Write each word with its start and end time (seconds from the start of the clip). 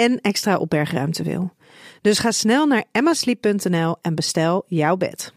en 0.00 0.20
extra 0.20 0.56
opbergruimte 0.56 1.22
wil. 1.22 1.52
Dus 2.00 2.18
ga 2.18 2.30
snel 2.30 2.66
naar 2.66 2.84
emmasleep.nl 2.92 3.96
en 4.02 4.14
bestel 4.14 4.64
jouw 4.66 4.96
bed. 4.96 5.32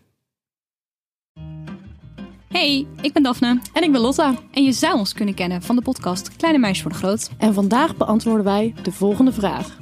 Hey, 2.47 2.87
ik 3.01 3.13
ben 3.13 3.23
Daphne. 3.23 3.59
En 3.73 3.83
ik 3.83 3.91
ben 3.91 4.01
Lotta. 4.01 4.35
En 4.51 4.63
je 4.63 4.71
zou 4.71 4.97
ons 4.97 5.13
kunnen 5.13 5.33
kennen 5.35 5.61
van 5.61 5.75
de 5.75 5.81
podcast 5.81 6.35
Kleine 6.35 6.59
Meisjes 6.59 6.81
voor 6.81 6.91
de 6.91 6.97
Groot. 6.97 7.29
En 7.37 7.53
vandaag 7.53 7.97
beantwoorden 7.97 8.43
wij 8.45 8.73
de 8.83 8.91
volgende 8.91 9.31
vraag. 9.31 9.77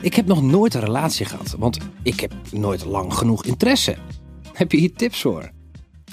Ik 0.00 0.14
heb 0.14 0.26
nog 0.26 0.42
nooit 0.42 0.74
een 0.74 0.80
relatie 0.80 1.26
gehad, 1.26 1.54
want 1.58 1.78
ik 2.02 2.20
heb 2.20 2.32
nooit 2.50 2.84
lang 2.84 3.14
genoeg 3.14 3.44
interesse. 3.44 3.96
Heb 4.52 4.72
je 4.72 4.78
hier 4.78 4.92
tips 4.94 5.20
voor? 5.20 5.50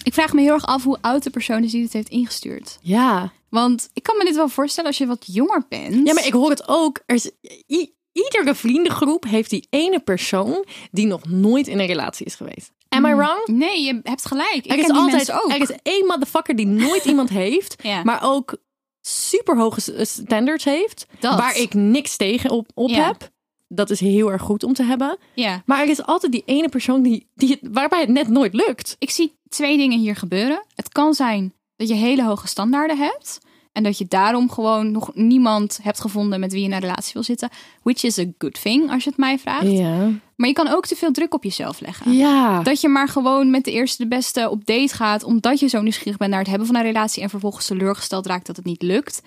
Ik 0.04 0.14
vraag 0.14 0.34
me 0.34 0.42
heel 0.42 0.54
erg 0.54 0.66
af 0.66 0.84
hoe 0.84 0.98
oud 1.02 1.24
de 1.24 1.30
persoon 1.30 1.64
is 1.64 1.72
die 1.72 1.82
dit 1.82 1.94
heeft 1.94 2.10
ingestuurd. 2.10 2.78
Ja. 2.82 3.32
Want 3.50 3.90
ik 3.94 4.04
kan 4.04 4.18
me 4.18 4.24
dit 4.26 4.36
wel 4.36 4.50
voorstellen 4.50 4.90
als 4.90 4.98
je 5.00 5.06
wat 5.06 5.26
jonger 5.26 5.66
bent. 5.70 6.08
Ja, 6.08 6.14
maar 6.14 6.26
ik 6.26 6.34
hoor 6.34 6.50
het 6.50 6.68
ook. 6.68 7.02
Er 7.06 7.16
is, 7.16 7.32
i- 7.72 7.94
iedere 8.26 8.56
vriendengroep 8.56 9.24
heeft 9.24 9.50
die 9.50 9.68
ene 9.70 10.00
persoon 10.00 10.66
die 10.92 11.06
nog 11.06 11.26
nooit 11.26 11.68
in 11.68 11.80
een 11.80 11.86
relatie 11.88 12.26
is 12.26 12.36
geweest. 12.36 12.72
Am 12.90 13.06
I 13.06 13.14
wrong? 13.14 13.48
Nee, 13.48 13.84
je 13.84 14.00
hebt 14.04 14.26
gelijk. 14.26 14.56
Ik 14.66 14.72
Er 14.72 14.78
is 14.78 14.90
altijd 14.90 15.32
ook. 15.32 15.52
er 15.52 15.62
is 15.62 15.72
één 15.84 16.06
motherfucker 16.06 16.56
die 16.56 16.68
nooit 16.68 17.06
iemand 17.12 17.30
heeft, 17.30 17.76
Ja. 17.84 18.04
maar 18.04 18.20
ook 18.24 18.58
super 19.02 19.58
hoge 19.58 19.82
s- 19.82 19.92
standards 20.24 20.64
heeft, 20.64 21.06
Dat. 21.20 21.38
waar 21.40 21.58
ik 21.58 21.74
niks 21.74 22.18
tegen 22.18 22.50
op, 22.50 22.68
op 22.74 22.90
Ja. 22.90 23.06
heb. 23.06 23.30
Dat 23.68 23.90
is 23.90 24.00
heel 24.00 24.32
erg 24.32 24.42
goed 24.42 24.64
om 24.64 24.74
te 24.74 24.84
hebben. 24.84 25.18
Ja. 25.34 25.62
Maar 25.66 25.82
er 25.82 25.90
is 25.90 26.04
altijd 26.06 26.32
die 26.32 26.44
ene 26.46 26.70
persoon 26.70 27.02
die, 27.02 27.28
die 27.36 27.50
het, 27.50 27.60
waarbij 27.72 28.00
het 28.00 28.10
net 28.10 28.28
nooit 28.28 28.54
lukt. 28.54 28.96
Ik 29.00 29.10
zie 29.10 29.34
twee 29.50 29.78
dingen 29.78 30.00
hier 30.00 30.16
gebeuren. 30.16 30.66
Het 30.76 30.90
kan 30.90 31.14
zijn 31.14 31.54
dat 31.76 31.88
je 31.88 31.94
hele 31.94 32.24
hoge 32.24 32.48
standaarden 32.48 32.98
hebt. 32.98 33.40
En 33.78 33.84
dat 33.84 33.98
je 33.98 34.06
daarom 34.08 34.50
gewoon 34.50 34.92
nog 34.92 35.12
niemand 35.14 35.80
hebt 35.82 36.02
gevonden 36.02 36.40
met 36.40 36.52
wie 36.52 36.62
je 36.62 36.68
in 36.68 36.74
een 36.74 36.80
relatie 36.80 37.14
wil 37.14 37.24
zitten. 37.24 37.50
Which 37.84 38.04
is 38.04 38.20
a 38.20 38.26
good 38.38 38.62
thing, 38.62 38.92
als 38.92 39.04
je 39.04 39.10
het 39.10 39.20
mij 39.20 39.40
vraagt. 39.40 39.72
Ja. 39.72 40.10
Maar 40.36 40.48
je 40.48 40.54
kan 40.54 40.68
ook 40.68 40.86
te 40.86 40.96
veel 40.96 41.12
druk 41.12 41.34
op 41.34 41.44
jezelf 41.44 41.80
leggen. 41.80 42.14
Ja. 42.14 42.62
Dat 42.62 42.82
je 42.82 42.88
maar 42.88 43.08
gewoon 43.08 43.50
met 43.50 43.64
de 43.64 43.72
eerste 43.72 44.04
de 44.04 44.08
beste 44.10 44.50
op 44.50 44.66
date 44.66 44.96
gaat. 44.96 45.24
Omdat 45.24 45.60
je 45.60 45.68
zo 45.68 45.82
nieuwsgierig 45.82 46.18
bent 46.18 46.32
naar 46.32 46.40
het 46.40 46.50
hebben 46.50 46.68
van 46.68 46.76
een 46.76 46.82
relatie. 46.82 47.24
En 47.24 47.30
vervolgens 47.30 47.66
teleurgesteld 47.66 48.26
raakt 48.26 48.48
dat 48.48 48.56
het 48.56 48.66
niet 48.66 48.82
lukt. 48.82 49.22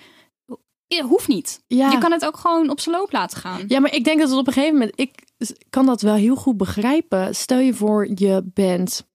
Hoeft 1.07 1.27
niet. 1.27 1.63
Ja. 1.67 1.91
Je 1.91 1.97
kan 1.97 2.11
het 2.11 2.25
ook 2.25 2.37
gewoon 2.37 2.69
op 2.69 2.79
zijn 2.79 2.95
loop 2.95 3.11
laten 3.11 3.37
gaan. 3.37 3.63
Ja, 3.67 3.79
maar 3.79 3.93
ik 3.93 4.03
denk 4.03 4.19
dat 4.19 4.29
het 4.29 4.37
op 4.39 4.47
een 4.47 4.53
gegeven 4.53 4.77
moment, 4.77 4.99
ik 4.99 5.23
kan 5.69 5.85
dat 5.85 6.01
wel 6.01 6.15
heel 6.15 6.35
goed 6.35 6.57
begrijpen. 6.57 7.35
Stel 7.35 7.59
je 7.59 7.73
voor, 7.73 8.07
je 8.15 8.41
bent 8.53 9.07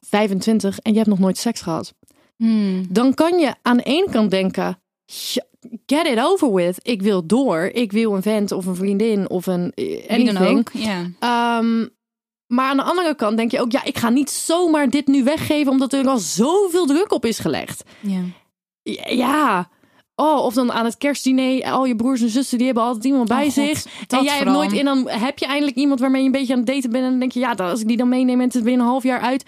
25 0.00 0.78
en 0.78 0.90
je 0.90 0.98
hebt 0.98 1.10
nog 1.10 1.18
nooit 1.18 1.38
seks 1.38 1.60
gehad. 1.60 1.94
Hmm. 2.36 2.86
Dan 2.88 3.14
kan 3.14 3.38
je 3.38 3.54
aan 3.62 3.76
de 3.76 3.82
ene 3.82 4.10
kant 4.10 4.30
denken, 4.30 4.62
"Ja, 4.64 4.78
get 5.86 6.06
it 6.06 6.20
over 6.20 6.52
with. 6.54 6.78
Ik 6.82 7.02
wil 7.02 7.26
door. 7.26 7.60
Ik 7.72 7.92
wil 7.92 8.14
een 8.14 8.22
vent 8.22 8.52
of 8.52 8.66
een 8.66 8.74
vriendin 8.76 9.30
of 9.30 9.46
een 9.46 9.72
eh, 9.74 10.16
Wie 10.16 10.24
dan 10.24 10.36
anything. 10.36 10.58
ook. 10.58 10.70
Ja. 10.72 11.00
Ehm, 11.18 11.86
maar 12.46 12.70
aan 12.70 12.76
de 12.76 12.82
andere 12.82 13.14
kant 13.14 13.36
denk 13.36 13.50
je 13.50 13.60
ook, 13.60 13.72
ja, 13.72 13.84
ik 13.84 13.98
ga 13.98 14.08
niet 14.08 14.30
zomaar 14.30 14.90
dit 14.90 15.06
nu 15.06 15.24
weggeven 15.24 15.72
omdat 15.72 15.92
er 15.92 16.06
al 16.08 16.18
zoveel 16.18 16.86
druk 16.86 17.12
op 17.12 17.24
is 17.24 17.38
gelegd. 17.38 17.84
ja. 18.00 18.20
Ja. 19.08 19.72
Oh, 20.16 20.44
of 20.44 20.54
dan 20.54 20.72
aan 20.72 20.84
het 20.84 20.98
kerstdiner, 20.98 21.64
al 21.72 21.84
je 21.84 21.96
broers 21.96 22.20
en 22.20 22.28
zussen, 22.28 22.56
die 22.58 22.66
hebben 22.66 22.84
altijd 22.84 23.04
iemand 23.04 23.28
bij 23.28 23.36
Oh, 23.38 23.44
God, 23.44 23.52
zich. 23.52 23.82
dat 24.06 24.18
en 24.18 24.24
jij 24.24 24.36
hebt 24.36 24.50
nooit 24.50 24.72
in, 24.72 24.84
dan 24.84 25.08
heb 25.08 25.38
je 25.38 25.46
eindelijk 25.46 25.76
iemand 25.76 26.00
waarmee 26.00 26.20
je 26.20 26.26
een 26.26 26.32
beetje 26.32 26.52
aan 26.52 26.58
het 26.58 26.68
daten 26.68 26.90
bent. 26.90 27.04
En 27.04 27.10
dan 27.10 27.18
denk 27.18 27.32
je, 27.32 27.40
ja, 27.40 27.52
als 27.52 27.80
ik 27.80 27.86
die 27.88 27.96
dan 27.96 28.08
meeneem 28.08 28.40
en 28.40 28.46
het 28.46 28.54
is 28.54 28.62
binnen 28.62 28.80
een 28.86 28.90
half 28.90 29.02
jaar 29.02 29.20
uit. 29.20 29.44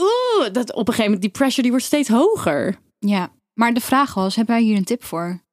Oeh, 0.00 0.52
dat 0.52 0.70
op 0.72 0.78
een 0.78 0.84
gegeven 0.94 1.04
moment, 1.04 1.20
die 1.20 1.30
pressure 1.30 1.62
die 1.62 1.70
wordt 1.70 1.86
steeds 1.86 2.08
hoger. 2.08 2.76
ja. 2.98 3.34
Maar 3.58 3.74
de 3.74 3.80
vraag 3.80 4.14
was, 4.14 4.36
hebben 4.36 4.54
wij 4.54 4.64
hier 4.64 4.76
een 4.76 4.84
tip 4.84 5.04
voor? 5.04 5.44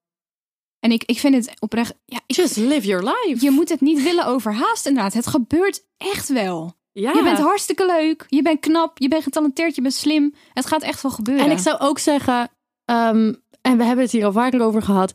En 0.79 0.91
ik, 0.91 1.03
ik 1.03 1.19
vind 1.19 1.35
het 1.35 1.59
oprecht... 1.59 1.93
Ja, 2.05 2.19
ik, 2.27 2.35
Just 2.35 2.55
live 2.57 2.87
your 2.87 3.03
life. 3.03 3.45
je 3.45 3.51
moet 3.51 3.69
het 3.69 3.81
niet 3.81 4.03
willen 4.03 4.25
overhaasten 4.25 4.89
inderdaad. 4.91 5.13
Het 5.13 5.27
gebeurt 5.27 5.85
echt 5.97 6.29
wel. 6.29 6.73
ja. 6.91 7.11
Je 7.13 7.23
bent 7.23 7.37
hartstikke 7.37 7.85
leuk. 7.85 8.25
Je 8.27 8.41
bent 8.41 8.59
knap. 8.59 8.97
Je 8.97 9.07
bent 9.07 9.23
getalenteerd. 9.23 9.75
Je 9.75 9.81
bent 9.81 9.93
slim. 9.93 10.33
Het 10.53 10.65
gaat 10.65 10.81
echt 10.81 11.01
wel 11.01 11.11
gebeuren. 11.11 11.45
En 11.45 11.51
ik 11.51 11.57
zou 11.57 11.79
ook 11.79 11.99
zeggen, 11.99 12.49
ehm, 12.85 13.33
en 13.61 13.77
we 13.77 13.83
hebben 13.83 14.03
het 14.03 14.11
hier 14.11 14.25
al 14.25 14.31
vaker 14.31 14.61
over 14.61 14.81
gehad. 14.81 15.13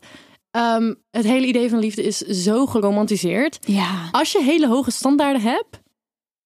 ehm, 0.51 0.93
het 1.11 1.25
hele 1.25 1.45
idee 1.47 1.69
van 1.69 1.79
liefde 1.79 2.03
is 2.03 2.17
zo 2.17 2.65
geromantiseerd. 2.65 3.57
Ja. 3.61 4.09
Als 4.11 4.31
je 4.31 4.43
hele 4.43 4.67
hoge 4.67 4.91
standaarden 4.91 5.41
hebt, 5.41 5.79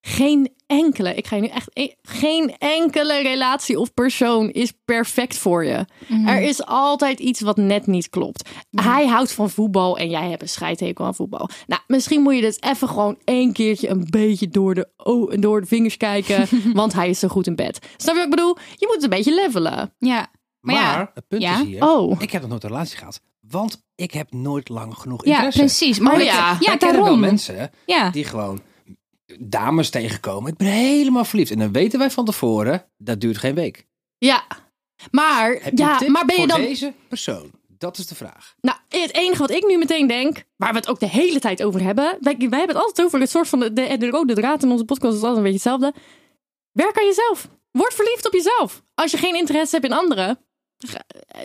geen 0.05 0.53
enkele, 0.67 1.13
ik 1.15 1.27
ga 1.27 1.35
je 1.35 1.41
nu 1.41 1.47
echt, 1.47 1.69
e- 1.73 1.93
geen 2.01 2.55
enkele 2.57 3.21
relatie 3.21 3.79
of 3.79 3.93
persoon 3.93 4.49
is 4.49 4.73
perfect 4.85 5.37
voor 5.37 5.65
je. 5.65 5.85
Mhm. 6.07 6.27
Er 6.27 6.41
is 6.41 6.65
altijd 6.65 7.19
iets 7.19 7.41
wat 7.41 7.57
net 7.57 7.87
niet 7.87 8.09
klopt. 8.09 8.49
Hij 8.71 9.07
houdt 9.07 9.31
van 9.31 9.49
voetbal 9.49 9.97
en 9.97 10.09
jij 10.09 10.29
hebt 10.29 10.41
een 10.41 10.49
scheidhekel 10.49 11.05
aan 11.05 11.15
voetbal. 11.15 11.49
Nou, 11.67 11.81
misschien 11.87 12.21
moet 12.21 12.35
je 12.35 12.41
dus 12.41 12.61
even 12.61 12.87
gewoon 12.89 13.17
één 13.23 13.53
keertje 13.53 13.89
een 13.89 14.07
beetje 14.09 14.47
door 14.47 14.73
de, 14.75 14.87
oh, 14.97 15.33
door 15.39 15.61
de 15.61 15.67
vingers 15.67 15.97
kijken, 15.97 16.47
want 16.73 16.93
hij 16.93 17.09
is 17.09 17.19
zo 17.19 17.27
goed 17.27 17.47
in 17.47 17.55
bed. 17.55 17.79
Snap 17.97 18.13
je 18.13 18.19
wat 18.19 18.29
ik 18.29 18.35
bedoel? 18.35 18.57
Je 18.75 18.85
moet 18.85 18.95
het 18.95 19.03
een 19.03 19.09
beetje 19.09 19.35
levelen. 19.35 19.93
Ja. 19.99 20.31
Maar, 20.59 20.75
Maar, 20.75 20.97
ja. 20.99 21.11
het 21.13 21.27
punt 21.27 21.41
Ja? 21.41 21.59
is 21.59 21.65
hier, 21.65 21.83
Oh. 21.83 22.15
ik 22.21 22.31
heb 22.31 22.41
nog 22.41 22.49
nooit 22.51 22.63
een 22.63 22.69
relatie 22.69 22.97
gehad. 22.97 23.21
Want 23.39 23.83
ik 23.95 24.11
heb 24.11 24.31
nooit 24.31 24.69
lang 24.69 24.95
genoeg 24.97 25.25
Ja, 25.25 25.31
interesse. 25.31 25.59
precies. 25.59 25.99
Maar 25.99 26.13
Oh, 26.13 26.21
ja. 26.21 26.57
ja, 26.59 26.75
daarom. 26.75 27.19
mensen 27.19 27.71
Ja. 27.85 28.09
die 28.09 28.23
gewoon 28.23 28.59
dames 29.39 29.89
tegenkomen. 29.89 30.51
Ik 30.51 30.57
ben 30.57 30.67
helemaal 30.67 31.25
verliefd. 31.25 31.51
En 31.51 31.59
dan 31.59 31.71
weten 31.71 31.99
wij 31.99 32.11
van 32.11 32.25
tevoren, 32.25 32.85
dat 32.97 33.21
duurt 33.21 33.37
geen 33.37 33.55
week. 33.55 33.87
Ja, 34.17 34.43
maar, 35.11 35.51
Heb 35.51 35.77
je 35.77 35.83
ja, 35.83 35.97
tip 35.97 36.07
maar 36.07 36.25
ben 36.25 36.35
je 36.35 36.41
voor 36.41 36.51
dan 36.51 36.61
deze 36.61 36.93
persoon? 37.07 37.51
Dat 37.67 37.97
is 37.97 38.07
de 38.07 38.15
vraag. 38.15 38.55
Nou, 38.61 38.77
het 38.87 39.13
enige 39.13 39.41
wat 39.41 39.51
ik 39.51 39.67
nu 39.67 39.77
meteen 39.77 40.07
denk, 40.07 40.43
waar 40.55 40.71
we 40.71 40.77
het 40.77 40.87
ook 40.87 40.99
de 40.99 41.07
hele 41.07 41.39
tijd 41.39 41.63
over 41.63 41.81
hebben. 41.81 42.17
Wij, 42.21 42.35
wij 42.37 42.57
hebben 42.57 42.75
het 42.75 42.85
altijd 42.85 43.07
over 43.07 43.19
het 43.19 43.29
soort 43.29 43.47
van 43.47 43.59
de, 43.59 43.73
de, 43.73 43.97
de 43.97 44.09
rode 44.09 44.33
draad 44.33 44.63
in 44.63 44.71
onze 44.71 44.85
podcast 44.85 45.15
is 45.15 45.19
altijd 45.19 45.37
een 45.37 45.51
beetje 45.51 45.69
hetzelfde. 45.69 45.99
Werk 46.71 46.97
aan 46.97 47.05
jezelf. 47.05 47.49
Word 47.71 47.93
verliefd 47.93 48.25
op 48.25 48.33
jezelf. 48.33 48.83
Als 48.93 49.11
je 49.11 49.17
geen 49.17 49.35
interesse 49.35 49.75
hebt 49.75 49.87
in 49.87 49.97
anderen, 49.97 50.39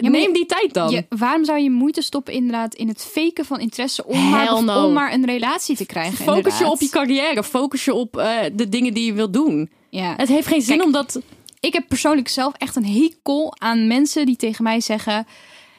neem 0.01 0.15
je- 0.15 0.33
die 0.33 0.47
tijd 0.47 0.73
dan. 0.75 0.91
Je, 0.91 1.07
waarom 1.09 1.45
zou 1.45 1.59
je 1.59 1.71
moeite 1.71 2.03
stoppen 2.03 2.33
inderdaad 2.33 2.75
in 2.75 2.89
het 2.89 3.05
faken 3.05 3.45
van 3.45 3.61
interesse 3.61 4.05
om, 4.05 4.29
maar, 4.29 4.63
no. 4.65 4.85
om 4.85 4.93
maar 4.93 5.13
een 5.13 5.25
relatie 5.25 5.77
te 5.77 5.87
krijgen? 5.87 6.25
Focus 6.25 6.59
je 6.59 6.71
op 6.71 6.81
je 6.81 6.89
carrière. 6.89 7.45
Focus 7.45 7.85
je 7.85 7.95
op 7.95 8.17
eh, 8.17 8.37
de 8.53 8.69
dingen 8.69 8.95
die 8.95 9.05
je 9.07 9.13
wilt 9.13 9.33
doen. 9.33 9.71
Ja. 9.91 10.15
Het 10.17 10.29
heeft 10.29 10.47
geen 10.47 10.63
zin 10.63 10.75
Kijk, 10.77 10.87
om 10.87 10.93
dat... 10.93 11.21
Ik 11.61 11.73
heb 11.73 11.89
persoonlijk 11.89 12.29
zelf 12.29 12.53
echt 12.57 12.77
een 12.77 12.87
hekel 12.87 13.55
aan 13.59 13.87
mensen 13.87 14.27
die 14.27 14.37
tegen 14.37 14.65
mij 14.65 14.81
zeggen... 14.81 15.27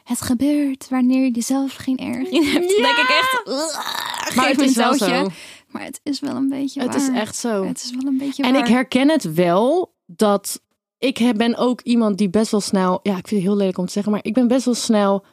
Het 0.04 0.22
gebeurt 0.22 0.88
wanneer 0.90 1.30
je 1.34 1.42
zelf 1.42 1.76
geen 1.76 1.98
erg 1.98 2.30
in 2.30 2.44
hebt. 2.44 2.68
Denk 2.68 2.98
ik 2.98 3.10
echt... 3.20 3.42
Maar 4.36 4.48
het 4.48 4.62
is 4.62 4.76
wel 4.76 4.94
zo. 4.94 5.28
Maar 5.68 5.84
het 5.84 6.00
is 6.04 6.20
wel 6.20 6.36
een 6.36 6.50
beetje 6.50 6.82
Het 6.82 6.96
is 6.96 7.10
echt 7.10 7.36
zo. 7.36 7.66
Het 7.66 7.84
is 7.84 7.92
wel 7.92 8.06
een 8.12 8.18
beetje 8.18 8.44
En 8.44 8.52
waar. 8.52 8.62
ik 8.62 8.68
herken 8.68 9.10
het 9.10 9.34
wel 9.34 9.94
dat 10.06 10.62
ik 11.00 11.34
ben 11.38 11.56
ook 11.58 11.82
iemand 11.82 12.18
die 12.18 12.30
best 12.30 12.52
wel 12.52 12.62
snel, 12.62 13.00
ja, 13.04 13.18
ik 13.18 13.28
vind 13.28 13.42
het 13.42 13.50
heel 13.50 13.58
lelijk 13.58 13.78
om 13.78 13.86
te 13.86 13.92
zeggen, 13.92 14.12
maar 14.12 14.24
ik 14.24 14.34
ben 14.34 14.48
best 14.48 14.66
wel 14.66 14.74
snel 14.74 15.26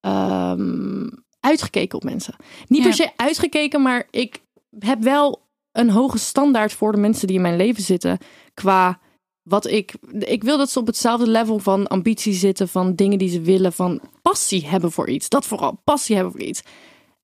ehm, 0.00 1.08
uitgekeken 1.40 1.98
op 1.98 2.04
mensen. 2.04 2.34
Niet 2.66 2.78
Ja. 2.78 2.84
per 2.84 2.94
se 2.94 3.10
uitgekeken, 3.16 3.82
maar 3.82 4.06
ik 4.10 4.42
heb 4.78 5.02
wel 5.02 5.42
een 5.72 5.90
hoge 5.90 6.18
standaard 6.18 6.72
voor 6.72 6.92
de 6.92 6.98
mensen 6.98 7.26
die 7.26 7.36
in 7.36 7.42
mijn 7.42 7.56
leven 7.56 7.82
zitten. 7.82 8.18
Qua 8.54 9.00
wat 9.42 9.66
ik. 9.66 9.94
Ik 10.18 10.42
wil 10.42 10.58
dat 10.58 10.70
ze 10.70 10.78
op 10.78 10.86
hetzelfde 10.86 11.26
level 11.28 11.58
van 11.58 11.86
ambitie 11.86 12.32
zitten, 12.32 12.68
van 12.68 12.94
dingen 12.94 13.18
die 13.18 13.28
ze 13.28 13.40
willen, 13.40 13.72
van 13.72 14.00
passie 14.22 14.66
hebben 14.66 14.92
voor 14.92 15.08
iets. 15.08 15.28
Dat 15.28 15.46
vooral, 15.46 15.80
passie 15.84 16.14
hebben 16.14 16.32
voor 16.32 16.42
iets. 16.42 16.62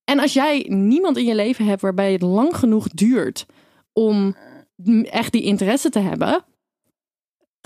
En 0.04 0.18
als 0.18 0.32
jij 0.32 0.66
niemand 0.68 1.16
in 1.16 1.24
je 1.24 1.34
leven 1.34 1.64
hebt 1.64 1.80
waarbij 1.80 2.12
het 2.12 2.22
lang 2.22 2.56
genoeg 2.56 2.88
duurt 2.88 3.46
om 3.92 4.36
echt 5.04 5.32
die 5.32 5.42
interesse 5.42 5.90
te 5.90 5.98
hebben, 5.98 6.44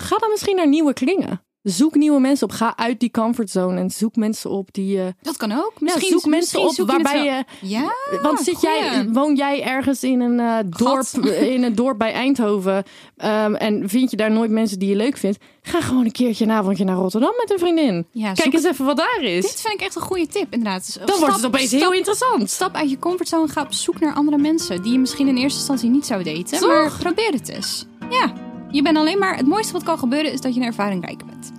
ga 0.00 0.19
dan 0.19 0.31
misschien 0.31 0.56
naar 0.56 0.69
nieuwe 0.69 0.93
kringen. 0.93 1.43
Zoek 1.62 1.94
nieuwe 1.94 2.20
mensen 2.20 2.47
op. 2.47 2.52
Ga 2.52 2.76
uit 2.76 3.00
die 3.00 3.11
comfortzone 3.11 3.81
en 3.81 3.91
zoek 3.91 4.17
mensen 4.17 4.50
op 4.50 4.69
die 4.73 4.87
je. 4.97 5.14
Dat 5.23 5.37
kan 5.37 5.52
ook. 5.52 5.73
Ja, 5.75 5.85
Misschien 5.85 6.11
zoek 6.20 6.26
mensen 6.31 6.61
op 6.61 6.73
zoek 6.75 6.87
waarbij 6.91 7.25
je. 7.25 7.44
Ja, 7.69 7.93
Want 8.23 8.38
zit 8.41 8.61
jij, 8.61 8.88
goeie. 8.94 9.12
woon 9.12 9.35
jij 9.35 9.62
ergens 9.62 10.02
in 10.02 10.20
een 10.20 10.41
eh, 10.41 10.56
dorp, 10.79 11.06
Gat. 11.06 11.25
in 11.26 11.62
een 11.62 11.75
dorp 11.75 11.99
bij 11.99 12.12
Eindhoven 12.12 12.85
ehm, 13.17 13.55
en 13.55 13.88
vind 13.88 14.11
je 14.11 14.17
daar 14.17 14.31
nooit 14.31 14.50
mensen 14.50 14.79
die 14.79 14.88
je 14.88 14.97
leuk 14.97 15.17
vindt? 15.17 15.38
Ga 15.62 15.81
gewoon 15.81 16.05
een 16.05 16.12
keertje 16.12 16.44
een 16.44 16.50
avondje 16.50 16.85
naar 16.85 16.97
Rotterdam 16.97 17.32
met 17.37 17.50
een 17.50 17.58
vriendin. 17.58 18.06
Ja, 18.12 18.32
Kijk 18.32 18.52
eens 18.55 18.64
even 18.64 18.85
wat 18.85 18.97
daar 18.97 19.20
is. 19.23 19.43
Dit 19.47 19.61
vind 19.61 19.75
ik 19.75 19.81
echt 19.81 19.94
een 19.97 20.02
goede 20.02 20.26
tip, 20.26 20.52
inderdaad. 20.52 20.85
Dus 20.87 20.99
Dan 21.06 21.19
wordt 21.19 21.37
het 21.37 21.47
opeens 21.47 21.69
stap- 21.69 21.81
heel 21.81 21.93
interessant. 21.93 22.50
Stap 22.50 22.75
uit 22.75 22.91
je 22.91 22.99
comfortzone, 22.99 23.49
ga 23.49 23.62
op 23.62 23.73
zoek 23.73 24.00
naar 24.00 24.14
andere 24.14 24.38
mensen 24.38 24.82
die 24.82 24.93
je 24.93 24.99
misschien 24.99 25.29
in 25.29 25.37
eerste 25.37 25.58
instantie 25.58 25.91
niet 25.91 26.06
zou 26.06 26.23
daten. 26.23 26.58
Toch? 26.58 26.69
Maar 26.69 26.93
probeer 26.99 27.32
het 27.32 27.49
eens. 27.49 27.87
Ja, 28.11 28.32
je 28.70 28.82
bent 28.82 28.96
alleen 28.96 29.19
maar. 29.19 29.37
Het 29.37 29.46
mooiste 29.46 29.72
wat 29.72 29.82
kan 29.82 29.99
gebeuren 29.99 30.32
is 30.32 30.40
dat 30.40 30.55
je 30.55 30.61
een 30.61 30.67
ervaringrijker 30.67 31.26
bent. 31.26 31.52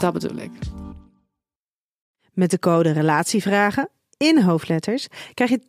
Dat 0.00 0.12
bedoel 0.12 0.36
ik. 0.38 0.50
Met 2.32 2.50
de 2.50 2.58
code 2.58 2.90
Relatievragen 2.90 3.88
in 4.16 4.42
hoofdletters 4.42 5.06
krijg 5.34 5.50
je 5.50 5.60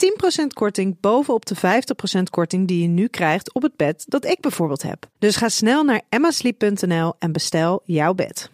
10% 0.43 0.47
korting 0.47 0.99
bovenop 0.99 1.45
de 1.45 1.55
50% 1.55 2.23
korting 2.29 2.67
die 2.67 2.81
je 2.81 2.87
nu 2.87 3.07
krijgt 3.07 3.53
op 3.53 3.61
het 3.61 3.75
bed 3.75 4.03
dat 4.07 4.25
ik 4.25 4.39
bijvoorbeeld 4.39 4.81
heb. 4.81 5.09
Dus 5.19 5.35
ga 5.35 5.49
snel 5.49 5.83
naar 5.83 6.01
emmasleep.nl 6.09 7.13
en 7.19 7.31
bestel 7.31 7.81
jouw 7.85 8.13
bed. 8.13 8.51